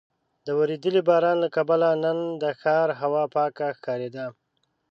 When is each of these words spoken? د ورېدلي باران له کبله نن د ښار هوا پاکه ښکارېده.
د 0.45 0.47
ورېدلي 0.59 1.01
باران 1.09 1.37
له 1.43 1.49
کبله 1.55 1.87
نن 2.03 2.17
د 2.41 2.43
ښار 2.61 2.89
هوا 3.01 3.23
پاکه 3.35 3.67
ښکارېده. 3.77 4.25